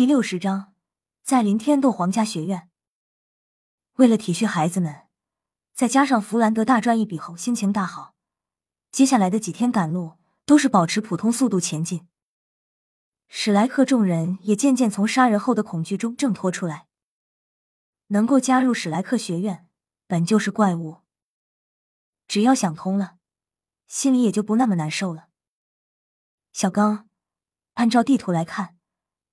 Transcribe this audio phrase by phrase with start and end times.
[0.00, 0.72] 第六十章，
[1.22, 2.70] 在林天斗皇家学院。
[3.96, 5.02] 为了体恤孩子们，
[5.74, 8.14] 再加上弗兰德大赚一笔后心情大好，
[8.90, 10.16] 接下来的几天赶路
[10.46, 12.08] 都是保持普通速度前进。
[13.28, 16.86] 史莱克众人也渐渐从杀人后的恐惧中挣脱出来。
[18.06, 19.68] 能够加入史莱克学院，
[20.06, 21.02] 本就是怪物。
[22.26, 23.18] 只要想通了，
[23.86, 25.28] 心里也就不那么难受了。
[26.54, 27.06] 小刚，
[27.74, 28.78] 按照地图来看。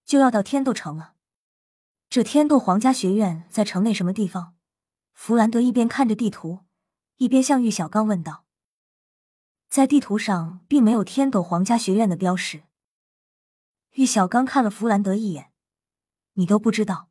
[0.07, 1.15] 就要到天斗城了，
[2.09, 4.55] 这天斗皇家学院在城内什么地方？
[5.11, 6.61] 弗兰德一边看着地图，
[7.17, 8.45] 一边向玉小刚问道。
[9.67, 12.63] 在地图上并没有天斗皇家学院的标识。
[13.95, 15.51] 玉小刚看了弗兰德一眼
[16.35, 17.09] ：“你都不知道，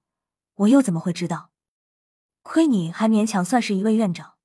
[0.55, 1.51] 我又怎么会知道？
[2.41, 4.37] 亏你还勉强算是一位院长。”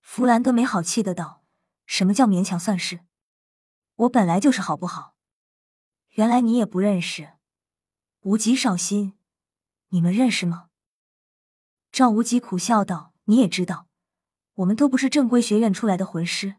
[0.00, 1.42] 弗兰德没好气的道
[1.84, 3.00] ：“什么叫勉强算是？
[3.96, 5.13] 我本来就是好不好？”
[6.14, 7.32] 原来你也不认识
[8.20, 9.14] 无极少心，
[9.88, 10.68] 你们认识吗？
[11.90, 13.88] 赵无极苦笑道：“你也知道，
[14.54, 16.54] 我们都不是正规学院出来的魂师，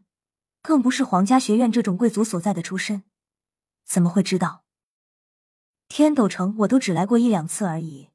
[0.60, 3.04] 更不是皇家学院这种贵族所在的出身，
[3.86, 4.62] 怎么会知道？
[5.88, 8.10] 天斗城我都只来过一两次而已，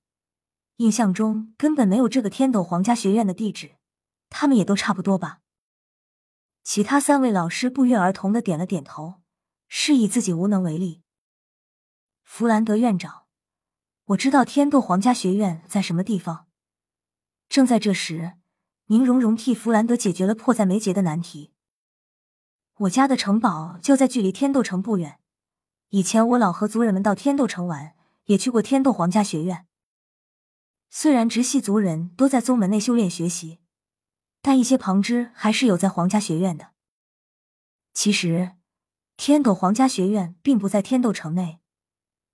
[0.76, 3.78] 印象中根本没有这个天斗皇家学院的地址，
[4.30, 5.40] 他们也都差不多吧。”
[6.64, 9.16] 其他三位老师不约而同的点了点头，
[9.68, 11.02] 示意自己无能为力。
[12.34, 13.26] 弗兰德院长，
[14.06, 16.48] 我知道天斗皇家学院在什么地方。
[17.50, 18.38] 正在这时，
[18.86, 21.52] 宁荣荣替弗兰德解决了迫在眉睫的难题。
[22.78, 25.20] 我家的城堡就在距离天斗城不远。
[25.90, 27.96] 以前我老和族人们到天斗城玩，
[28.28, 29.68] 也去过天斗皇家学院。
[30.90, 33.60] 虽然直系族人都在宗门内修炼学习，
[34.42, 36.72] 但一些旁支还是有在皇家学院的。
[37.94, 38.54] 其实，
[39.18, 41.61] 天斗皇家学院并不在天斗城内。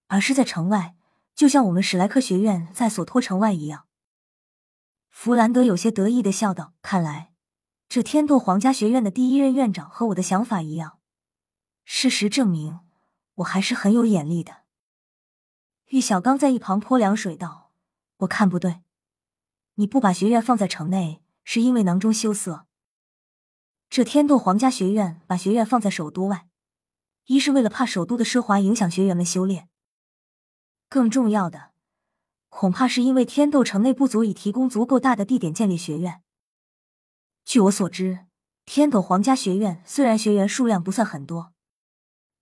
[0.08, 0.96] 而是在城外，
[1.36, 3.86] 就像我们史莱克学院在索托城外一样。
[5.10, 7.32] 弗兰德有些得意的笑道：“看来，
[7.90, 11.00] 这天斗皇家学院的第一任院长和我的想法一样。
[11.84, 12.80] 事实证明，
[13.36, 14.64] 我还是很有眼力的。”
[15.88, 17.72] 玉小刚在一旁泼凉水道
[18.20, 18.82] ：“我看不对，
[19.76, 22.66] 你不把学院放在城内，是因为囊中羞涩。
[23.90, 26.50] 这天斗皇家学院把学院放在首都外，
[27.26, 29.70] 一是为了怕首都的奢华影响学员们修炼。”
[30.90, 31.72] 更重要的，
[32.50, 36.24] 恐怕是因为天斗城内不足以提供足够大的地点建立学院。
[37.44, 38.26] 据我所知，
[38.66, 41.54] 天斗皇家学院虽然学员数量不算很多，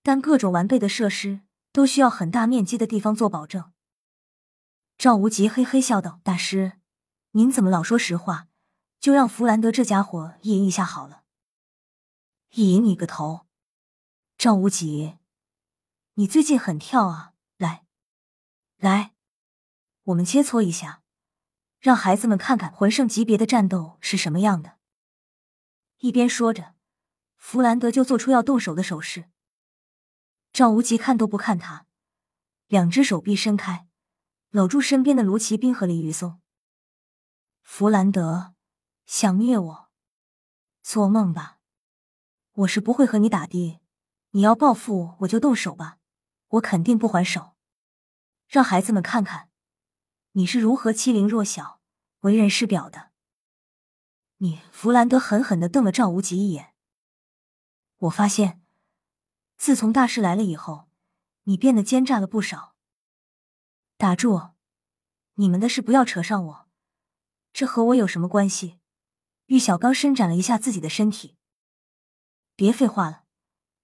[0.02, 1.42] 但各种完备的设施
[1.72, 3.72] 都需要很大面积的地方做保证。
[4.98, 6.80] 赵无极嘿嘿笑道：“大师，
[7.32, 8.48] 您怎么老说实话？
[9.00, 11.24] 就让弗兰德这家伙意淫一下好了。”
[12.56, 13.46] 意淫你个头！
[14.38, 15.18] 赵无极，
[16.16, 17.34] 你最近很跳啊！
[18.78, 19.14] 来。
[20.04, 21.02] 我们切磋一下，
[21.80, 24.78] 让孩子们看看魂圣级别的战斗是什么样的。
[26.00, 26.76] 一边说着，
[27.38, 29.30] 弗兰德就做出要动手的手势。
[30.54, 31.88] 赵无极看都不看他，
[32.68, 33.88] 两只手臂伸开，
[34.52, 36.40] 搂住身边的卢奇兵和李宇松。
[37.64, 38.54] 弗兰德，
[39.08, 39.90] 想虐我？
[40.84, 41.60] 做梦吧！
[42.54, 43.82] 我是不会和你打的，
[44.32, 45.98] 你要报复我就动手吧，
[46.50, 47.55] 我肯定不还手。
[48.56, 49.50] 让孩子们看看，
[50.32, 51.82] 你是如何欺凌弱小、
[52.22, 53.12] 为人师表的。
[54.38, 56.74] 你，弗兰德狠狠的瞪了赵无极一眼。
[57.98, 58.64] 我发现，
[59.58, 60.88] 自从大师来了以后，
[61.44, 62.78] 你变得奸诈了不少。
[63.98, 64.52] 打住！
[65.34, 66.70] 你们的事不要扯上我，
[67.52, 68.80] 这和我有什么关系？
[69.48, 71.36] 玉小刚伸展了一下自己的身体。
[72.56, 73.26] 别废话了，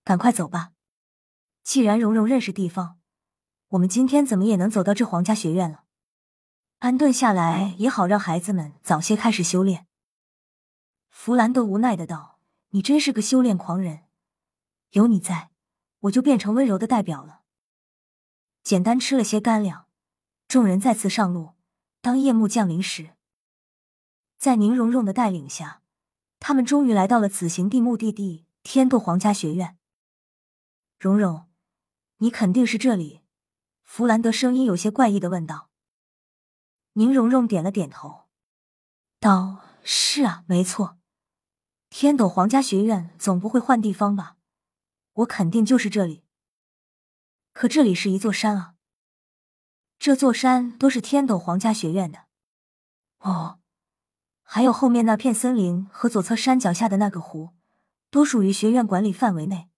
[0.05, 0.71] 赶快走吧。
[1.61, 3.00] 既然蓉蓉认识地方。
[3.71, 5.85] 我们今天怎么也能走到这皇家学院了，
[6.79, 9.87] 安顿下来也好，让孩子们早些开始修炼。
[11.07, 12.39] 弗兰德无奈的道
[12.71, 14.03] ：“你真是个修炼狂人，
[14.89, 15.51] 有你在，
[16.01, 17.43] 我就变成温柔的代表了。”
[18.61, 19.85] 简单吃了些干粮，
[20.49, 21.53] 众人再次上路。
[22.01, 23.11] 当夜幕降临时，
[24.37, 25.81] 在宁荣荣的带领下，
[26.41, 29.77] 他们终于来到了此行地目的地——天斗皇家学院。
[30.99, 31.45] 荣荣，
[32.17, 33.20] 你肯定是这里。
[33.93, 35.69] 弗兰德声音有些怪异的问道
[36.95, 38.29] ：“宁荣荣点了点头，
[39.19, 40.97] 道：‘是啊，没错。
[41.89, 44.37] 天斗皇家学院总不会换地方吧？
[45.11, 46.23] 我肯定就是这里。
[47.51, 48.75] 可这里是一座山啊，
[49.99, 52.27] 这座山都是天斗皇家学院的。
[53.19, 53.59] 哦，
[54.41, 57.49] 还有后面那片森林和左侧山脚下的那个湖，
[58.09, 59.69] 都属于学院管理范围内。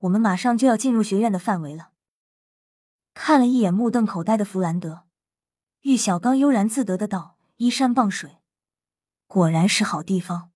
[0.00, 1.92] 我们马上就要进入学院的范围了。”
[3.18, 5.04] 看了一眼目瞪口呆的弗兰德，
[5.80, 8.42] 玉小刚悠然自得的道：“依山傍水，
[9.26, 10.50] 果然是好地方。”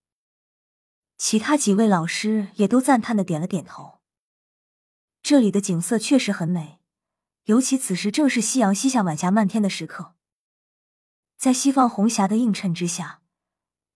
[1.17, 4.01] 其他几位老师也都赞叹的点了点头。
[5.23, 6.79] 这里的景色确实很美，
[7.45, 10.15] 尤其此时正是夕阳西下、晚霞漫天的时刻，
[11.39, 13.23] 在西方红霞的映衬之下，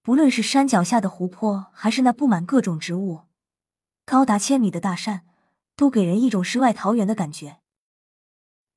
[0.02, 3.24] 不论是山脚下的湖泊，还是那布满各种植物、
[4.06, 5.26] 高达千米的大山，
[5.76, 7.60] 都给人一种世外桃源的感觉。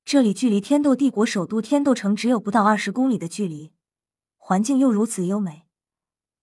[0.09, 3.73] 这里距离天斗帝国首都天斗城只有不到二十公里的距离，
[4.37, 5.67] 环境又如此优美。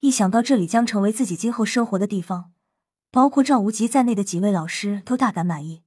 [0.00, 2.52] 一想到这里将成为自己今后生活的地方，
[3.10, 5.82] 包括赵无极在内的几位老师都大感满意。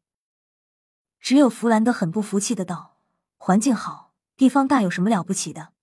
[1.20, 2.98] 只有弗兰德很不服气的道
[3.38, 5.74] ：“环境好，地方大，有什么了不起的？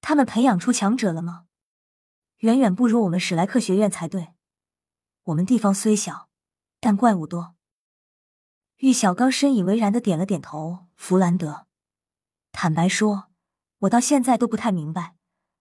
[0.00, 1.44] 他们培养出强者了吗？
[2.38, 4.34] 远远不如我们史莱克学院才对。
[5.26, 6.28] 我们地方虽小，
[6.80, 7.53] 但怪物多。”
[8.84, 10.84] 玉小刚深以为然的点了点头。
[10.94, 11.66] 弗兰德，
[12.52, 13.30] 坦白说，
[13.78, 15.16] 我到现在都不太明白。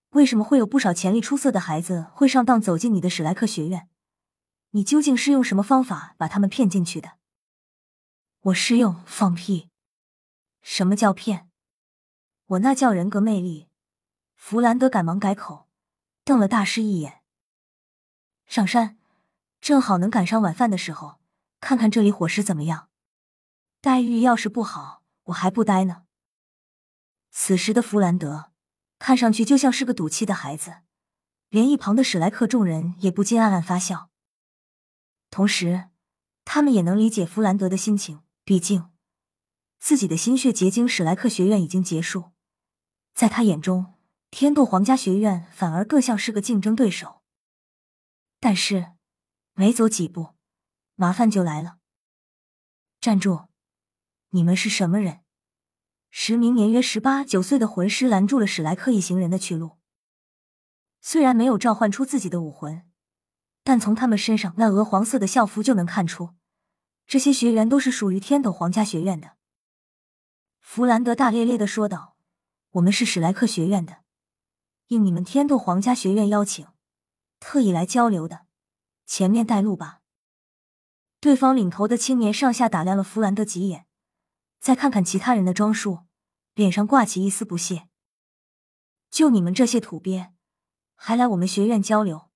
[0.10, 3.88] 为什么会有不少潜力出色的孩子会上当走进你的史莱克学院？
[4.72, 7.14] 你究竟是用什么方法把他们骗进去的？
[8.42, 9.70] 我是用放屁？
[10.62, 11.50] 什么叫骗？
[12.48, 13.70] 我那叫人格魅力。
[14.36, 15.70] 弗兰德赶忙改口，
[16.26, 17.22] 瞪了大师一眼。
[18.46, 18.98] 上山，
[19.62, 21.22] 正好能赶上晚饭的时候，
[21.62, 22.90] 看看这里伙食怎么样。
[23.84, 26.04] 待遇要是不好，我还不待呢。
[27.32, 28.54] 此时的弗兰德。
[28.98, 30.84] 看上去就像是个赌气的孩子，
[31.50, 34.10] 连一旁的史莱克众人也不禁暗暗发笑。
[35.30, 35.90] 同时，
[36.46, 38.90] 他们也能理解弗兰德的心情，毕竟
[39.80, 42.32] 自己的心血结晶史莱克学院已经结束，
[43.14, 43.96] 在他眼中，
[44.32, 47.22] 天斗皇家学院反而更像是个竞争对手。
[48.40, 48.94] 但是，
[49.52, 50.30] 没走几步，
[50.96, 51.80] 麻烦就来了。
[53.02, 53.50] 站住！
[54.36, 55.20] 你们是什么人？
[56.10, 59.78] 十名年约十八九岁的魂师拦住了史莱克一行人的去路。
[61.02, 62.82] 虽然没有召唤出自己的武魂，
[63.64, 66.32] 但从他们身上那鹅黄色的校服就能看出，
[67.06, 69.34] 这些学员都是属于天斗皇家学院的。
[70.60, 72.16] 弗兰德大咧咧的说道
[72.74, 73.98] ：“我们是史莱克学院的，
[74.88, 76.66] 应你们天斗皇家学院邀请，
[77.40, 78.48] 特意来交流的。
[79.06, 80.00] 前面带路吧。”
[81.22, 83.86] 对方领头的青年上下打量了弗兰德几眼。
[84.64, 86.06] 再看看其他人的装束，
[86.54, 87.90] 脸上挂起一丝不屑。
[89.12, 90.32] 就你们这些土鳖，
[90.96, 92.30] 还来我们学院交流？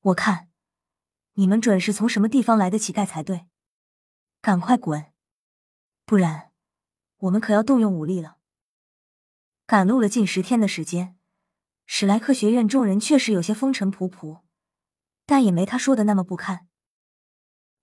[0.00, 0.48] 我看
[1.34, 3.44] 你们准是从什么地方来的乞丐才对。
[4.40, 5.12] 赶快滚，
[6.06, 6.50] 不然
[7.18, 8.38] 我们可要动用武力了。
[9.66, 11.18] 赶路了近十天的时间，
[11.84, 14.40] 史莱克学院众人确实有些风尘仆仆，
[15.26, 16.68] 但也没他说的那么不堪。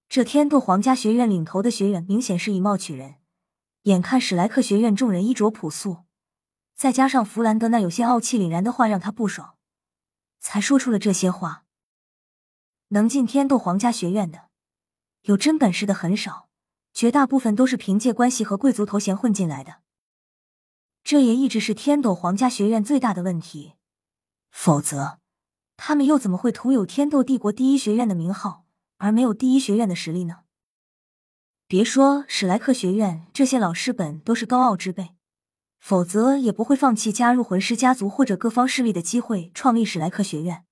[0.09, 3.20] 这天斗皇家学院领头的学员明显是以貌取人。
[3.83, 6.03] 眼看史莱克学院众人衣着朴素，
[6.75, 9.55] 再加上弗兰德那有些傲气凛然的话，让他不爽，
[10.39, 11.65] 才说出了这些话。
[12.89, 14.49] 能进天斗皇家学院的，
[15.23, 16.49] 有真本事的很少，
[16.93, 19.77] 绝大部分都是凭借关系和贵族头衔混进来的。
[21.03, 23.73] 这也一直是天斗皇家学院最大的问题，
[24.51, 25.19] 否则
[25.75, 28.65] 他们又怎么会徒有天斗帝国第一学院的名号，
[28.97, 30.40] 而没有第一学院的实力呢？
[31.71, 35.15] 别说史莱克学院这些老师本都是高傲之辈，
[35.79, 40.65] 否则也不会放弃加入魂师家族或者各方势力的机会，创立史莱克学院。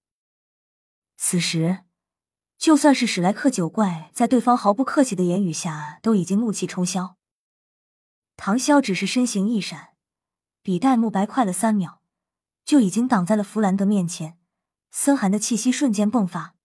[1.15, 1.85] 此时，
[2.57, 7.13] 就算是史莱克九怪，在对方毫不客气的言语下，都已经怒气冲霄。
[8.35, 9.91] 唐潇只是身形一闪，
[10.61, 12.01] 比戴沐白快了三秒，
[12.65, 14.37] 就已经挡在了弗兰德面前，
[14.91, 16.55] 森寒的气息瞬间迸发。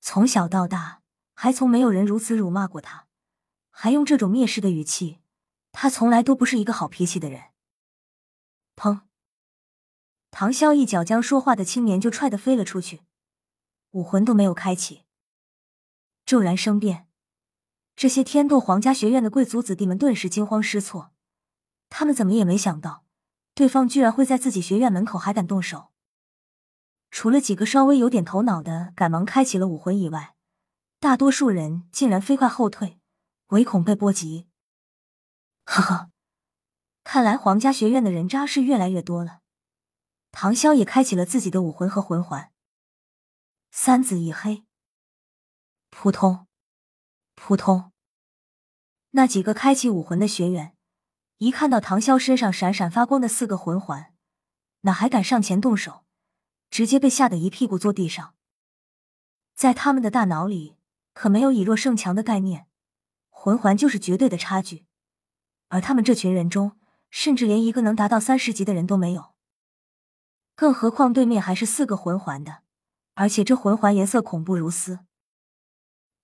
[0.00, 1.02] 从小到大，
[1.34, 3.07] 还从没有人如此辱骂过他。
[3.80, 5.20] 还用这种蔑视的语气，
[5.70, 7.52] 他从来都不是一个好脾气的人。
[8.74, 9.02] 砰！
[10.32, 13.02] 唐潇一脚将说话的青年就踹得飞了出去，
[13.92, 15.04] 武魂都没有开启。
[16.26, 17.06] 骤然生变，
[17.94, 21.12] 这些天斗皇家学院的贵族子弟们顿时惊慌失措。
[21.88, 23.04] 他们怎么也没想到，
[23.54, 25.92] 对方居然会在自己学院门口还敢动手。
[27.12, 30.34] 除了几个稍微有点头脑的赶忙开启了武魂以外，
[30.98, 32.97] 大多数人竟然飞快后退。
[33.48, 34.48] 唯恐被波及。
[35.64, 36.10] 呵呵，
[37.04, 39.40] 看来皇家学院的人渣是越来越多了。
[40.30, 42.52] 唐潇也开启了自己的武魂和魂环，
[43.70, 44.64] 三紫一黑。
[45.90, 46.46] 扑通，
[47.34, 47.92] 扑通。
[49.12, 50.76] 那几个开启武魂的学员，
[51.38, 54.14] 一看到唐潇身上闪闪发光的四个魂环，
[54.82, 56.04] 哪还敢上前动手，
[56.70, 58.34] 直接被吓得一屁股坐地上。
[59.54, 60.76] 在他们的大脑里，
[61.14, 62.67] 可没有以弱胜强的概念。
[63.40, 64.84] 魂环就是绝对的差距，
[65.68, 66.76] 而他们这群人中，
[67.08, 69.32] 甚至连一个能达到三十级的人都没有。
[70.56, 72.64] 更何况对面还是四个魂环的，
[73.14, 74.98] 而且这魂环颜色恐怖如斯。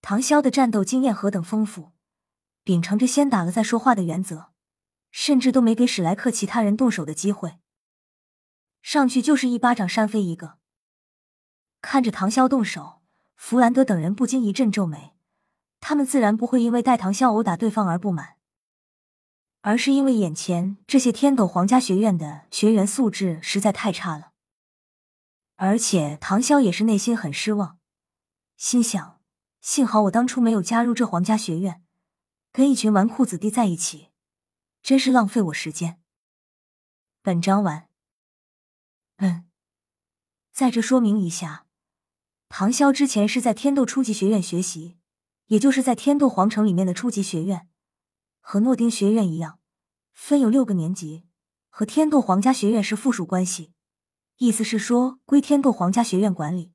[0.02, 1.92] 唐潇的战斗经验何等丰富，
[2.64, 4.50] 秉承着先打了再说话的原则，
[5.12, 7.60] 甚至都没给史莱克其他人动手的机会，
[8.82, 10.58] 上去就是一巴掌扇飞一个。
[11.80, 13.02] 看着唐潇动手，
[13.36, 15.13] 弗兰德等人不禁一阵皱眉。
[15.86, 18.38] 他们自然不会因为带唐潇殴打对方而不满，
[19.60, 24.32] 而是因为眼前这些天斗皇家学院的学员素质实在太差了。
[25.56, 27.78] 而且唐潇也是内心很失望，
[28.56, 29.20] 心想：
[29.60, 31.84] 幸好我当初没有加入这皇家学院，
[32.50, 34.08] 跟一群纨绔子弟在一起，
[34.82, 36.00] 真是浪费我时间。
[37.20, 37.90] 本章完。
[39.18, 39.44] 嗯，
[40.50, 41.66] 在这说明一下，
[42.48, 44.96] 唐潇之前是在天斗初级学院学习。
[45.46, 47.68] 也就是在天斗皇城里面的初级学院，
[48.40, 49.58] 和诺丁学院一样，
[50.12, 51.24] 分有六个年级，
[51.68, 53.72] 和天斗皇家学院是附属关系，
[54.38, 56.72] 意思是说归天斗皇家学院管理。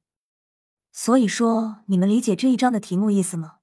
[0.91, 3.58] 所以说，你们理解这一章的题目意思吗？